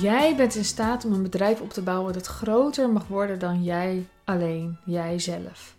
[0.00, 3.62] Jij bent in staat om een bedrijf op te bouwen dat groter mag worden dan
[3.62, 5.74] jij alleen, jijzelf.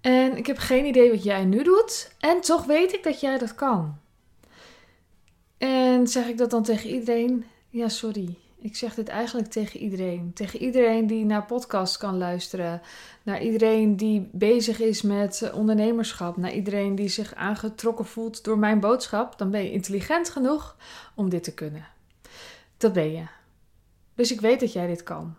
[0.00, 3.38] En ik heb geen idee wat jij nu doet, en toch weet ik dat jij
[3.38, 3.98] dat kan.
[5.58, 7.44] En zeg ik dat dan tegen iedereen?
[7.68, 8.34] Ja, sorry.
[8.58, 10.30] Ik zeg dit eigenlijk tegen iedereen.
[10.34, 12.82] Tegen iedereen die naar podcast kan luisteren.
[13.22, 16.36] Naar iedereen die bezig is met ondernemerschap.
[16.36, 19.38] Naar iedereen die zich aangetrokken voelt door mijn boodschap.
[19.38, 20.76] Dan ben je intelligent genoeg
[21.14, 21.86] om dit te kunnen.
[22.76, 23.39] Dat ben je.
[24.20, 25.34] Dus ik weet dat jij dit kan.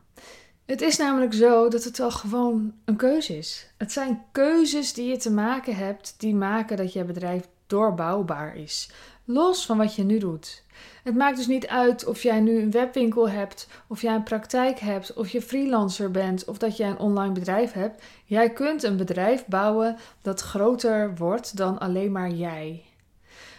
[0.66, 3.74] Het is namelijk zo dat het al gewoon een keuze is.
[3.78, 8.90] Het zijn keuzes die je te maken hebt, die maken dat je bedrijf doorbouwbaar is.
[9.26, 10.64] Los van wat je nu doet.
[11.04, 14.80] Het maakt dus niet uit of jij nu een webwinkel hebt, of jij een praktijk
[14.80, 18.04] hebt, of je freelancer bent, of dat jij een online bedrijf hebt.
[18.26, 22.84] Jij kunt een bedrijf bouwen dat groter wordt dan alleen maar jij.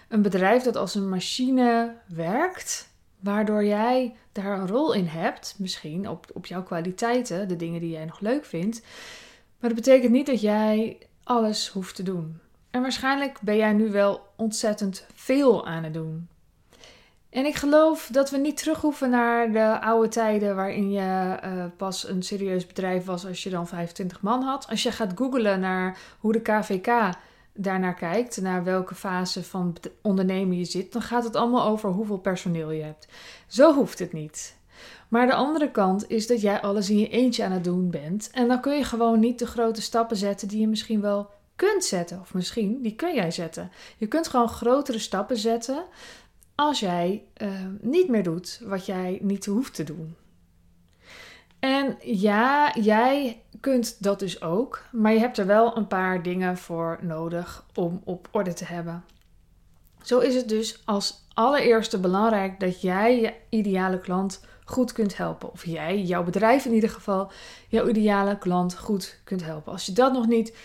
[0.08, 2.90] Een bedrijf dat als een machine werkt,
[3.22, 7.90] waardoor jij daar een rol in hebt, misschien op, op jouw kwaliteiten, de dingen die
[7.90, 8.80] jij nog leuk vindt.
[9.60, 12.40] Maar dat betekent niet dat jij alles hoeft te doen.
[12.70, 16.28] En waarschijnlijk ben jij nu wel ontzettend veel aan het doen.
[17.30, 21.64] En ik geloof dat we niet terug hoeven naar de oude tijden waarin je uh,
[21.76, 24.66] pas een serieus bedrijf was als je dan 25 man had.
[24.68, 27.14] Als je gaat googlen naar hoe de KVK
[27.54, 32.18] daarnaar kijkt, naar welke fase van ondernemen je zit, dan gaat het allemaal over hoeveel
[32.18, 33.08] personeel je hebt.
[33.46, 34.56] Zo hoeft het niet.
[35.08, 38.30] Maar de andere kant is dat jij alles in je eentje aan het doen bent.
[38.30, 41.84] En dan kun je gewoon niet de grote stappen zetten die je misschien wel kunt
[41.84, 42.20] zetten.
[42.20, 43.70] Of misschien, die kun jij zetten.
[43.96, 45.84] Je kunt gewoon grotere stappen zetten
[46.54, 47.48] als jij uh,
[47.80, 50.16] niet meer doet wat jij niet hoeft te doen.
[51.62, 56.56] En ja, jij kunt dat dus ook, maar je hebt er wel een paar dingen
[56.56, 59.04] voor nodig om op orde te hebben.
[60.02, 65.52] Zo is het dus als allereerste belangrijk dat jij je ideale klant goed kunt helpen.
[65.52, 67.30] Of jij, jouw bedrijf in ieder geval,
[67.68, 69.72] jouw ideale klant goed kunt helpen.
[69.72, 70.56] Als je dat nog niet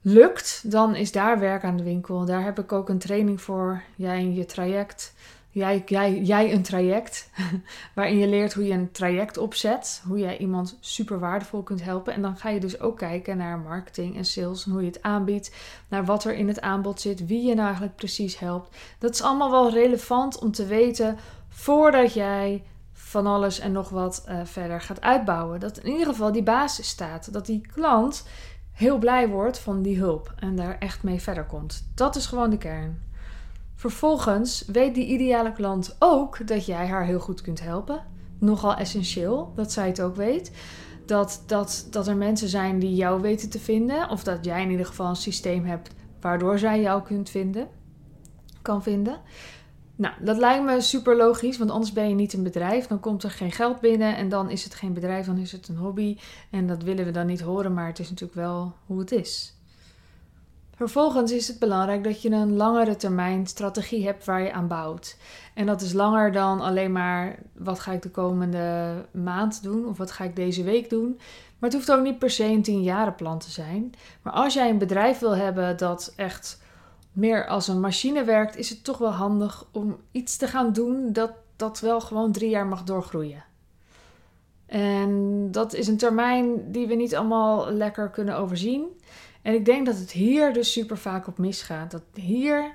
[0.00, 2.24] lukt, dan is daar werk aan de winkel.
[2.24, 3.82] Daar heb ik ook een training voor.
[3.96, 5.14] Jij in je traject
[5.58, 7.30] jij, jij, jij een traject
[7.94, 12.12] waarin je leert hoe je een traject opzet, hoe jij iemand super waardevol kunt helpen.
[12.12, 15.02] En dan ga je dus ook kijken naar marketing en sales en hoe je het
[15.02, 15.54] aanbiedt,
[15.88, 18.76] naar wat er in het aanbod zit, wie je nou eigenlijk precies helpt.
[18.98, 24.24] Dat is allemaal wel relevant om te weten voordat jij van alles en nog wat
[24.28, 25.60] uh, verder gaat uitbouwen.
[25.60, 28.24] Dat in ieder geval die basis staat, dat die klant
[28.72, 31.88] heel blij wordt van die hulp en daar echt mee verder komt.
[31.94, 33.07] Dat is gewoon de kern.
[33.78, 38.04] Vervolgens weet die ideale klant ook dat jij haar heel goed kunt helpen.
[38.38, 40.52] Nogal essentieel dat zij het ook weet.
[41.06, 44.10] Dat, dat, dat er mensen zijn die jou weten te vinden.
[44.10, 45.90] Of dat jij in ieder geval een systeem hebt
[46.20, 47.68] waardoor zij jou kunt vinden,
[48.62, 49.20] kan vinden.
[49.96, 52.86] Nou, dat lijkt me super logisch, want anders ben je niet een bedrijf.
[52.86, 55.68] Dan komt er geen geld binnen en dan is het geen bedrijf, dan is het
[55.68, 56.16] een hobby.
[56.50, 59.57] En dat willen we dan niet horen, maar het is natuurlijk wel hoe het is.
[60.78, 65.16] Vervolgens is het belangrijk dat je een langere termijn strategie hebt waar je aan bouwt.
[65.54, 69.98] En dat is langer dan alleen maar wat ga ik de komende maand doen of
[69.98, 71.16] wat ga ik deze week doen.
[71.58, 73.92] Maar het hoeft ook niet per se een 10 plan te zijn.
[74.22, 76.62] Maar als jij een bedrijf wil hebben dat echt
[77.12, 81.12] meer als een machine werkt, is het toch wel handig om iets te gaan doen
[81.12, 83.44] dat, dat wel gewoon drie jaar mag doorgroeien.
[84.66, 88.86] En dat is een termijn die we niet allemaal lekker kunnen overzien.
[89.48, 91.90] En ik denk dat het hier dus super vaak op misgaat.
[91.90, 92.74] Dat hier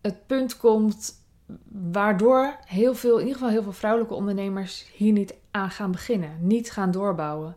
[0.00, 1.14] het punt komt
[1.92, 6.36] waardoor heel veel, in ieder geval heel veel vrouwelijke ondernemers hier niet aan gaan beginnen,
[6.40, 7.56] niet gaan doorbouwen.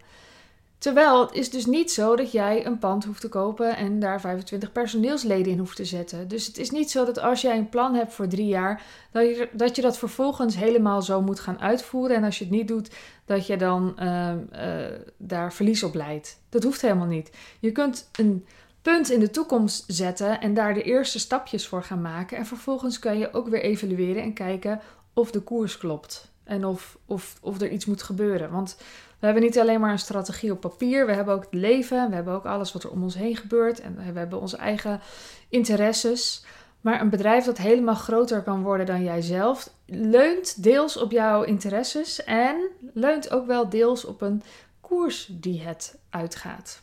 [0.78, 4.22] Terwijl het is dus niet zo dat jij een pand hoeft te kopen en daar
[4.22, 6.28] 25 personeelsleden in hoeft te zetten.
[6.28, 9.24] Dus het is niet zo dat als jij een plan hebt voor drie jaar, dat
[9.24, 12.16] je dat, je dat vervolgens helemaal zo moet gaan uitvoeren.
[12.16, 12.90] En als je het niet doet,
[13.30, 14.86] dat je dan uh, uh,
[15.18, 16.42] daar verlies op leidt.
[16.50, 17.32] Dat hoeft helemaal niet.
[17.60, 18.46] Je kunt een
[18.82, 22.38] punt in de toekomst zetten en daar de eerste stapjes voor gaan maken.
[22.38, 24.82] En vervolgens kan je ook weer evalueren en kijken
[25.14, 26.32] of de koers klopt.
[26.44, 28.52] En of, of, of er iets moet gebeuren.
[28.52, 28.78] Want
[29.20, 32.16] we hebben niet alleen maar een strategie op papier, we hebben ook het leven, we
[32.16, 35.02] hebben ook alles wat er om ons heen gebeurt en we hebben onze eigen
[35.50, 36.46] interesses.
[36.82, 42.24] Maar een bedrijf dat helemaal groter kan worden dan jijzelf, leunt deels op jouw interesses
[42.24, 44.44] en leunt ook wel deels op een
[44.82, 46.82] koers die het uitgaat.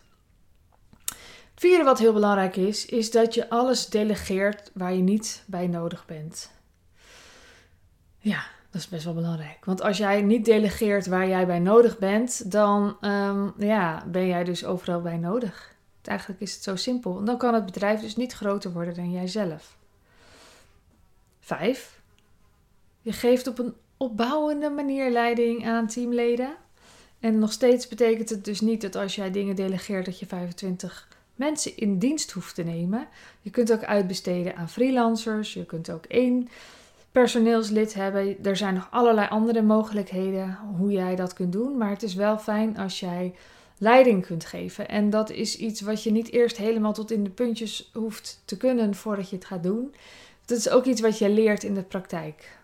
[1.06, 5.66] Het vierde wat heel belangrijk is, is dat je alles delegeert waar je niet bij
[5.66, 6.50] nodig bent.
[8.18, 9.64] Ja, dat is best wel belangrijk.
[9.64, 14.44] Want als jij niet delegeert waar jij bij nodig bent, dan um, ja, ben jij
[14.44, 15.74] dus overal bij nodig.
[16.02, 17.24] Eigenlijk is het zo simpel.
[17.24, 19.76] Dan kan het bedrijf dus niet groter worden dan jijzelf.
[21.46, 22.00] Vijf.
[23.00, 26.54] Je geeft op een opbouwende manier leiding aan teamleden.
[27.20, 31.08] En nog steeds betekent het dus niet dat als jij dingen delegeert dat je 25
[31.34, 33.08] mensen in dienst hoeft te nemen.
[33.40, 35.54] Je kunt ook uitbesteden aan freelancers.
[35.54, 36.48] Je kunt ook één
[37.12, 38.44] personeelslid hebben.
[38.44, 41.76] Er zijn nog allerlei andere mogelijkheden hoe jij dat kunt doen.
[41.76, 43.34] Maar het is wel fijn als jij
[43.78, 44.88] leiding kunt geven.
[44.88, 48.56] En dat is iets wat je niet eerst helemaal tot in de puntjes hoeft te
[48.56, 49.94] kunnen voordat je het gaat doen.
[50.46, 52.58] Dat is ook iets wat je leert in de praktijk.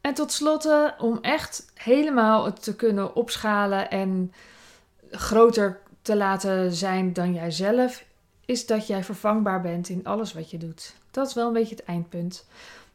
[0.00, 0.68] En tot slot,
[0.98, 4.32] om echt helemaal het te kunnen opschalen en
[5.10, 8.04] groter te laten zijn dan jijzelf,
[8.44, 10.94] is dat jij vervangbaar bent in alles wat je doet.
[11.10, 12.46] Dat is wel een beetje het eindpunt.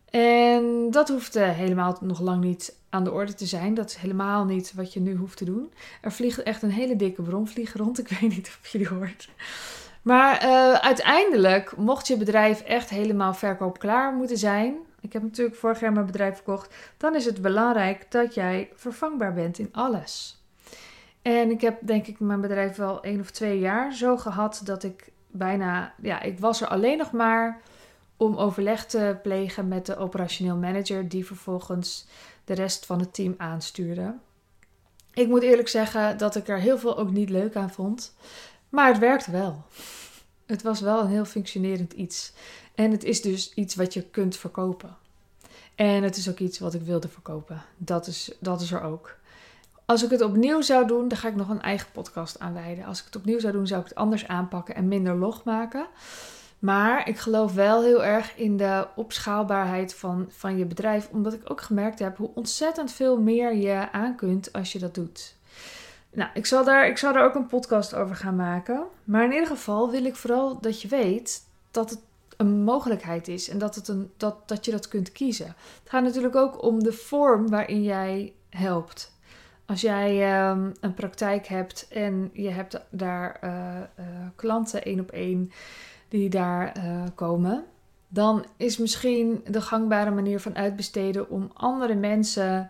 [0.10, 3.74] En dat hoeft helemaal nog lang niet aan de orde te zijn.
[3.74, 5.74] Dat is helemaal niet wat je nu hoeft te doen.
[6.02, 8.00] Er vliegt echt een hele dikke bromvlieg rond.
[8.00, 9.30] Ik weet niet of je die hoort.
[10.08, 14.76] Maar uh, uiteindelijk, mocht je bedrijf echt helemaal verkoopklaar moeten zijn.
[15.02, 16.76] Ik heb natuurlijk vorig jaar mijn bedrijf verkocht.
[16.98, 20.42] Dan is het belangrijk dat jij vervangbaar bent in alles.
[21.22, 24.84] En ik heb denk ik mijn bedrijf wel één of twee jaar zo gehad dat
[24.84, 27.62] ik bijna, ja, ik was er alleen nog maar
[28.18, 32.08] om overleg te plegen met de operationeel manager, die vervolgens
[32.46, 34.14] de rest van het team aanstuurde.
[35.14, 38.14] Ik moet eerlijk zeggen dat ik er heel veel ook niet leuk aan vond,
[38.70, 39.64] maar het werkte wel.
[40.46, 42.34] Het was wel een heel functionerend iets.
[42.76, 44.96] En het is dus iets wat je kunt verkopen.
[45.76, 47.62] En het is ook iets wat ik wilde verkopen.
[47.78, 49.16] Dat is, dat is er ook.
[49.86, 52.86] Als ik het opnieuw zou doen, dan ga ik nog een eigen podcast aanwijden.
[52.86, 55.88] Als ik het opnieuw zou doen, zou ik het anders aanpakken en minder log maken.
[56.60, 61.10] Maar ik geloof wel heel erg in de opschaalbaarheid van, van je bedrijf.
[61.12, 64.96] Omdat ik ook gemerkt heb hoe ontzettend veel meer je aan kunt als je dat
[64.96, 65.36] doet.
[66.12, 68.86] Nou, ik zal, daar, ik zal daar ook een podcast over gaan maken.
[69.04, 72.00] Maar in ieder geval wil ik vooral dat je weet dat het
[72.38, 75.46] een mogelijkheid is en dat, het een, dat, dat je dat kunt kiezen.
[75.46, 79.16] Het gaat natuurlijk ook om de vorm waarin jij helpt.
[79.66, 83.50] Als jij ehm, een praktijk hebt en je hebt daar uh,
[84.00, 84.06] uh,
[84.36, 85.52] klanten één op één
[86.08, 87.66] die daar uh, komen,
[88.08, 92.70] dan is misschien de gangbare manier van uitbesteden om andere mensen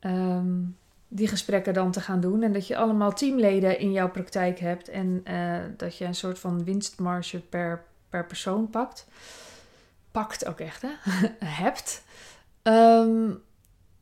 [0.00, 0.76] um,
[1.12, 2.42] die gesprekken dan te gaan doen.
[2.42, 5.24] En dat je allemaal teamleden in jouw praktijk hebt en
[5.76, 9.06] dat je een soort van winstmarge per, per persoon pakt.
[10.10, 10.90] Pakt ook echt, hè?
[11.62, 12.02] hebt.
[12.62, 13.42] Um,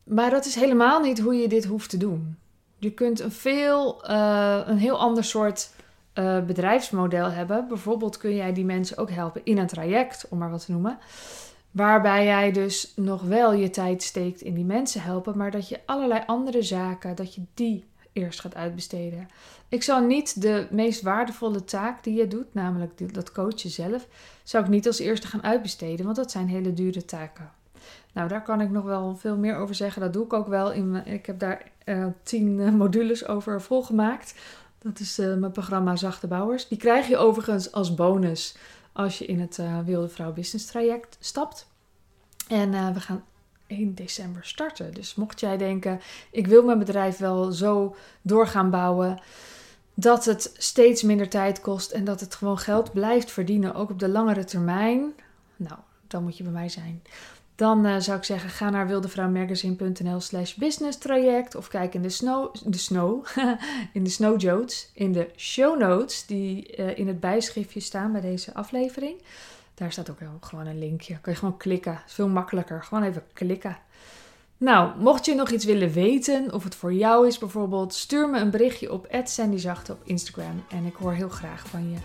[0.08, 2.36] maar dat is helemaal niet hoe je dit hoeft te doen.
[2.78, 5.70] Je kunt een, veel, uh, een heel ander soort
[6.14, 7.68] uh, bedrijfsmodel hebben.
[7.68, 10.98] Bijvoorbeeld kun jij die mensen ook helpen in een traject, om maar wat te noemen.
[11.70, 15.80] Waarbij jij dus nog wel je tijd steekt in die mensen helpen, maar dat je
[15.86, 19.28] allerlei andere zaken, dat je die eerst gaat uitbesteden.
[19.68, 24.06] Ik zou niet de meest waardevolle taak die je doet, namelijk dat coachen zelf,
[24.42, 27.50] zou ik niet als eerste gaan uitbesteden, want dat zijn hele dure taken.
[28.12, 30.02] Nou, daar kan ik nog wel veel meer over zeggen.
[30.02, 30.72] Dat doe ik ook wel.
[30.72, 34.34] In ik heb daar uh, tien uh, modules over volgemaakt.
[34.78, 36.68] Dat is uh, mijn programma Zachte Bouwers.
[36.68, 38.56] Die krijg je overigens als bonus
[38.92, 41.66] als je in het Wilde Vrouw Business traject stapt.
[42.48, 43.24] En we gaan
[43.66, 44.94] 1 december starten.
[44.94, 46.00] Dus mocht jij denken,
[46.30, 49.20] ik wil mijn bedrijf wel zo door gaan bouwen
[49.94, 53.98] dat het steeds minder tijd kost en dat het gewoon geld blijft verdienen, ook op
[53.98, 55.12] de langere termijn.
[55.56, 57.02] Nou, dan moet je bij mij zijn.
[57.58, 61.54] Dan uh, zou ik zeggen, ga naar wildevrouwmagazine.nl slash business traject.
[61.54, 63.22] Of kijk in de snow, de
[63.92, 68.54] in de snow in de show notes die uh, in het bijschriftje staan bij deze
[68.54, 69.22] aflevering.
[69.74, 71.18] Daar staat ook gewoon een linkje.
[71.20, 72.02] Kun je gewoon klikken.
[72.06, 72.82] is veel makkelijker.
[72.82, 73.78] Gewoon even klikken.
[74.56, 78.38] Nou, mocht je nog iets willen weten, of het voor jou is bijvoorbeeld, stuur me
[78.38, 81.96] een berichtje op @sandyzachte op Instagram en ik hoor heel graag van je.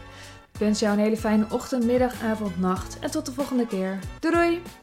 [0.52, 4.00] Ik wens jou een hele fijne ochtend, middag, avond, nacht en tot de volgende keer.
[4.20, 4.83] Doei doei!